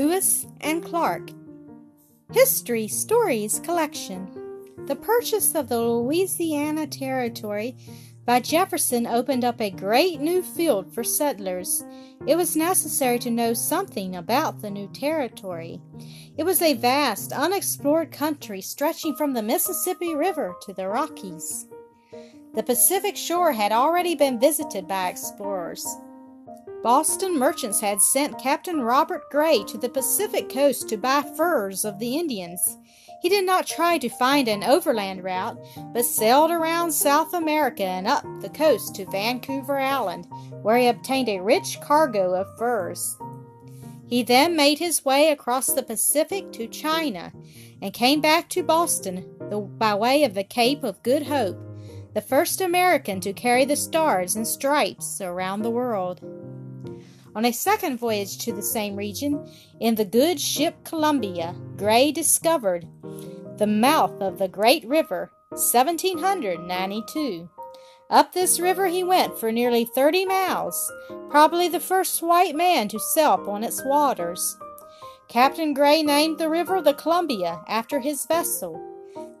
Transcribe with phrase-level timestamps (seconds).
[0.00, 1.28] Lewis and Clark.
[2.32, 4.26] History Stories Collection
[4.86, 7.76] The purchase of the Louisiana Territory
[8.24, 11.84] by Jefferson opened up a great new field for settlers.
[12.26, 15.82] It was necessary to know something about the new territory.
[16.38, 21.66] It was a vast, unexplored country stretching from the Mississippi River to the Rockies.
[22.54, 25.86] The Pacific shore had already been visited by explorers.
[26.82, 31.98] Boston merchants had sent Captain Robert Gray to the Pacific coast to buy furs of
[31.98, 32.78] the Indians.
[33.20, 35.58] He did not try to find an overland route,
[35.92, 40.26] but sailed around South America and up the coast to Vancouver Island,
[40.62, 43.14] where he obtained a rich cargo of furs.
[44.06, 47.30] He then made his way across the Pacific to China
[47.82, 49.30] and came back to Boston
[49.76, 51.58] by way of the Cape of Good Hope,
[52.14, 56.22] the first American to carry the stars and stripes around the world.
[57.36, 62.88] On a second voyage to the same region, in the good ship Columbia, Gray discovered
[63.56, 67.48] the mouth of the great river, 1792.
[68.10, 70.92] Up this river he went for nearly 30 miles,
[71.28, 74.56] probably the first white man to sail upon its waters.
[75.28, 78.80] Captain Gray named the river the Columbia after his vessel.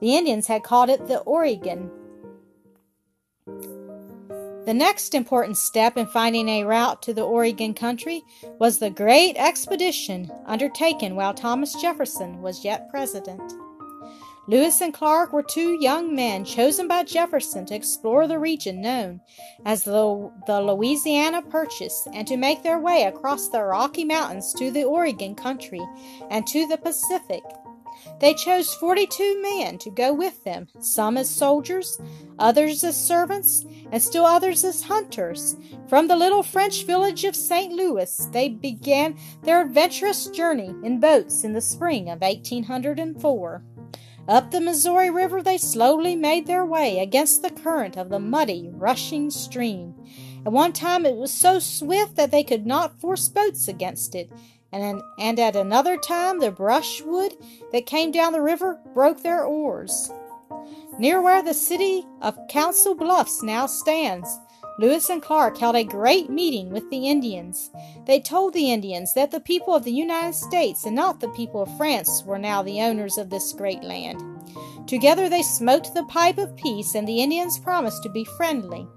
[0.00, 1.90] The Indians had called it the Oregon.
[4.66, 8.22] The next important step in finding a route to the Oregon country
[8.58, 13.52] was the great expedition undertaken while Thomas Jefferson was yet president.
[14.46, 19.20] Lewis and Clark were two young men chosen by Jefferson to explore the region known
[19.64, 24.70] as the, the Louisiana Purchase and to make their way across the Rocky Mountains to
[24.70, 25.80] the Oregon country
[26.30, 27.42] and to the Pacific.
[28.20, 32.00] They chose 42 men to go with them, some as soldiers,
[32.38, 35.56] others as servants, and still others as hunters.
[35.88, 37.72] From the little French village of St.
[37.72, 43.62] Louis, they began their adventurous journey in boats in the spring of 1804.
[44.28, 48.70] Up the Missouri River they slowly made their way against the current of the muddy,
[48.72, 49.94] rushing stream.
[50.46, 54.30] At one time it was so swift that they could not force boats against it,
[54.72, 57.34] and, and at another time the brushwood
[57.72, 60.10] that came down the river broke their oars.
[60.98, 64.38] Near where the city of Council Bluffs now stands,
[64.78, 67.70] Lewis and Clark held a great meeting with the Indians.
[68.06, 71.62] They told the Indians that the people of the United States and not the people
[71.62, 74.22] of France were now the owners of this great land.
[74.86, 78.88] Together they smoked the pipe of peace, and the Indians promised to be friendly.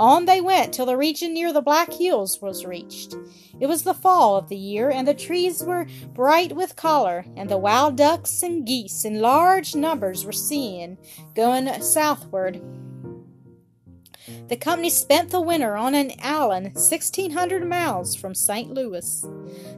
[0.00, 3.14] On they went till the region near the Black Hills was reached.
[3.60, 7.50] It was the fall of the year, and the trees were bright with color, and
[7.50, 10.96] the wild ducks and geese in large numbers were seen
[11.34, 12.62] going southward.
[14.50, 18.74] The company spent the winter on an island 1,600 miles from St.
[18.74, 19.24] Louis.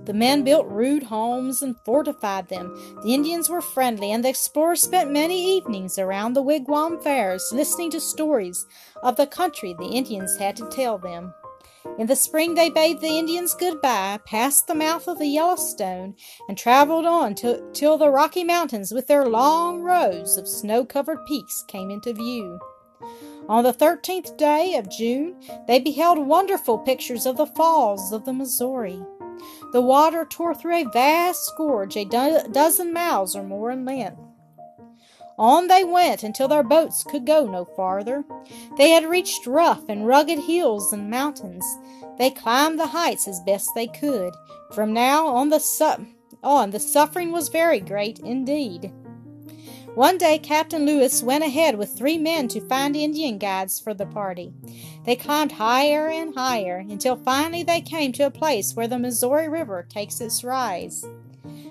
[0.06, 2.74] The men built rude homes and fortified them.
[3.02, 7.90] The Indians were friendly, and the explorers spent many evenings around the wigwam fires listening
[7.90, 8.64] to stories
[9.02, 11.34] of the country the Indians had to tell them.
[11.98, 16.14] In the spring, they bade the Indians goodbye, passed the mouth of the Yellowstone,
[16.48, 21.26] and traveled on till, till the Rocky Mountains with their long rows of snow covered
[21.26, 22.58] peaks came into view.
[23.52, 25.36] On the thirteenth day of June,
[25.66, 28.98] they beheld wonderful pictures of the falls of the Missouri.
[29.72, 34.16] The water tore through a vast gorge a do- dozen miles or more in length.
[35.36, 38.24] On they went until their boats could go no farther.
[38.78, 41.66] They had reached rough and rugged hills and mountains.
[42.16, 44.32] They climbed the heights as best they could.
[44.74, 46.06] From now on the su-
[46.42, 48.90] on the suffering was very great indeed.
[49.94, 54.06] One day Captain Lewis went ahead with three men to find Indian guides for the
[54.06, 54.54] party.
[55.04, 59.50] They climbed higher and higher until finally they came to a place where the Missouri
[59.50, 61.04] River takes its rise.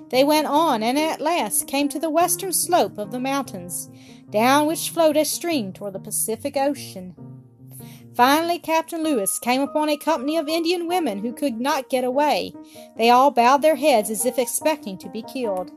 [0.10, 3.90] They went on and at last came to the western slope of the mountains,
[4.30, 7.16] down which flowed a stream toward the Pacific Ocean.
[8.14, 12.54] Finally, Captain Lewis came upon a company of Indian women who could not get away.
[12.98, 15.72] They all bowed their heads as if expecting to be killed.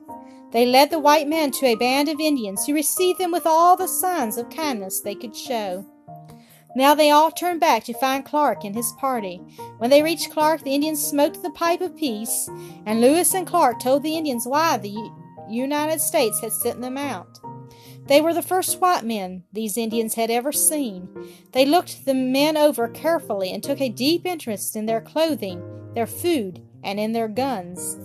[0.54, 3.76] They led the white men to a band of Indians who received them with all
[3.76, 5.84] the signs of kindness they could show.
[6.76, 9.38] Now they all turned back to find Clark and his party.
[9.78, 12.48] When they reached Clark, the Indians smoked the pipe of peace,
[12.86, 14.96] and Lewis and Clark told the Indians why the
[15.50, 17.40] United States had sent them out.
[18.06, 21.08] They were the first white men these Indians had ever seen.
[21.50, 25.62] They looked the men over carefully and took a deep interest in their clothing,
[25.94, 27.98] their food, and in their guns.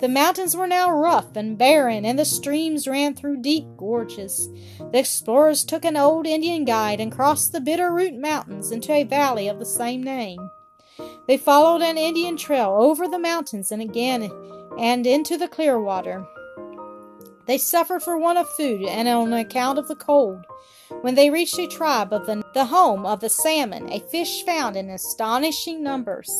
[0.00, 4.48] The mountains were now rough and barren, and the streams ran through deep gorges.
[4.78, 9.48] The explorers took an old Indian guide and crossed the Bitterroot Mountains into a valley
[9.48, 10.50] of the same name.
[11.26, 14.30] They followed an Indian trail over the mountains and again
[14.78, 16.24] and into the clear water.
[17.46, 20.44] They suffered for want of food and on account of the cold.
[21.00, 24.76] When they reached a tribe of the, the home of the salmon, a fish found
[24.76, 26.30] in astonishing numbers.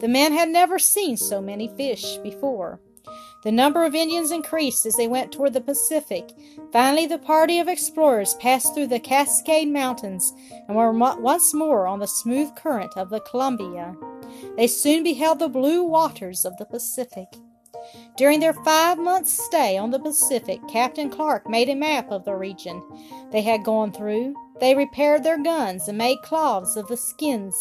[0.00, 2.80] The men had never seen so many fish before.
[3.44, 6.32] The number of Indians increased as they went toward the Pacific.
[6.72, 10.32] Finally, the party of explorers passed through the Cascade Mountains
[10.66, 13.94] and were once more on the smooth current of the Columbia.
[14.56, 17.28] They soon beheld the blue waters of the Pacific.
[18.16, 22.34] During their five months' stay on the Pacific, Captain Clark made a map of the
[22.34, 22.82] region
[23.30, 24.34] they had gone through.
[24.58, 27.54] They repaired their guns and made cloths of the skins,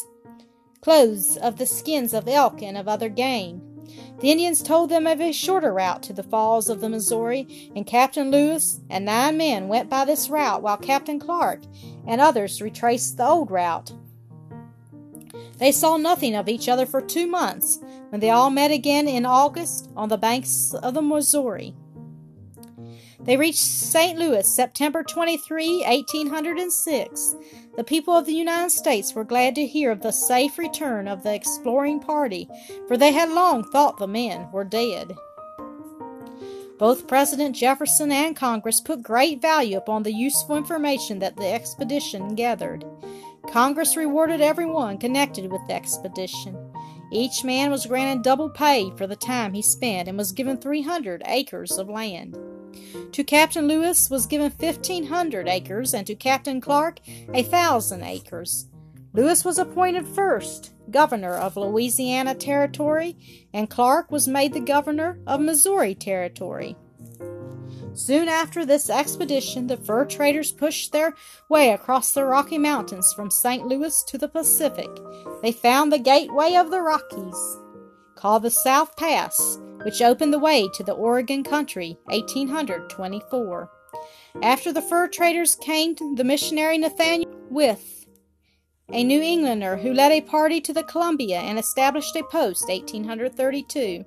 [0.84, 3.62] clothes of the skins of elk and of other game.
[4.20, 7.86] The Indians told them of a shorter route to the falls of the Missouri, and
[7.86, 11.62] Captain Lewis and nine men went by this route while Captain Clark
[12.06, 13.94] and others retraced the old route.
[15.58, 19.26] They saw nothing of each other for two months when they all met again in
[19.26, 21.76] August on the banks of the Missouri.
[23.26, 24.20] They reached St.
[24.20, 27.36] Louis September 23, 1806.
[27.78, 31.24] The people of the United States were glad to hear of the safe return of
[31.24, 32.50] the exploring party,
[32.88, 35.16] for they had long thought the men were dead.
[36.78, 42.36] Both President Jefferson and Congress put great value upon the useful information that the expedition
[42.36, 42.84] gathered.
[43.50, 46.58] Congress rewarded everyone connected with the expedition.
[47.10, 51.22] Each man was granted double pay for the time he spent and was given 300
[51.26, 52.38] acres of land.
[53.12, 57.00] To Captain Lewis was given 1,500 acres, and to Captain Clark
[57.34, 58.68] a thousand acres.
[59.14, 65.40] Lewis was appointed first governor of Louisiana Territory, and Clark was made the governor of
[65.40, 66.76] Missouri Territory.
[67.94, 71.14] Soon after this expedition, the fur traders pushed their
[71.48, 73.68] way across the Rocky Mountains from St.
[73.68, 74.90] Louis to the Pacific.
[75.44, 77.58] They found the gateway of the Rockies,
[78.16, 83.70] called the South Pass, which opened the way to the Oregon country, 1824.
[84.42, 88.04] After the fur traders came the missionary Nathaniel Wyeth
[88.94, 94.06] a New Englander who led a party to the Columbia and established a post, 1832.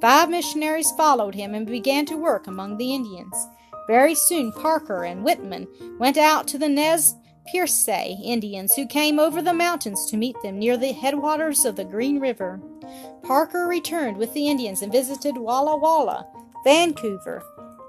[0.00, 3.48] Five missionaries followed him and began to work among the Indians.
[3.86, 5.68] Very soon Parker and Whitman
[5.98, 7.14] went out to the Nez
[7.52, 11.84] Perce Indians who came over the mountains to meet them near the headwaters of the
[11.84, 12.60] Green River.
[13.22, 16.26] Parker returned with the Indians and visited Walla Walla,
[16.64, 17.42] Vancouver,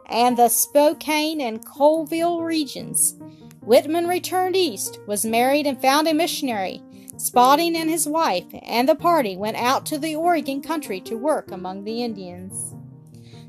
[0.08, 3.16] and the Spokane and Colville regions.
[3.62, 6.82] Whitman returned east, was married, and found a missionary
[7.22, 11.52] Spalding and his wife and the party went out to the Oregon country to work
[11.52, 12.74] among the Indians.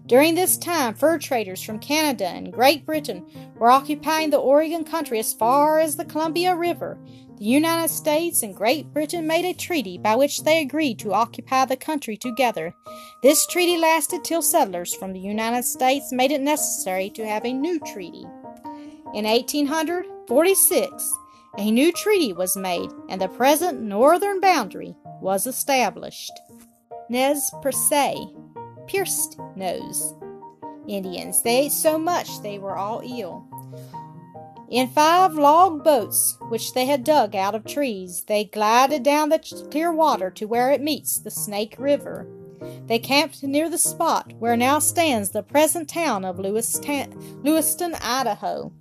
[0.06, 3.24] During this time, fur traders from Canada and Great Britain
[3.56, 6.98] were occupying the Oregon country as far as the Columbia River.
[7.38, 11.64] The United States and Great Britain made a treaty by which they agreed to occupy
[11.64, 12.74] the country together.
[13.22, 17.52] This treaty lasted till settlers from the United States made it necessary to have a
[17.52, 18.24] new treaty.
[19.14, 21.18] In 1846,
[21.58, 26.32] a new treaty was made, and the present northern boundary was established.
[27.08, 27.92] Nez Perce,
[28.92, 30.14] pierced nose.
[30.86, 33.46] Indians, they ate so much they were all ill.
[34.68, 39.38] In five log boats, which they had dug out of trees, they glided down the
[39.70, 42.26] clear water to where it meets the Snake River.
[42.86, 48.72] They camped near the spot where now stands the present town of Lewiston, Idaho.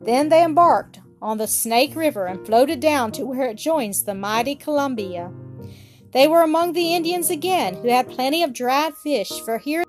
[0.00, 4.14] Then they embarked on the Snake River and floated down to where it joins the
[4.14, 5.32] mighty Columbia.
[6.12, 9.84] They were among the Indians again, who had plenty of dried fish, for here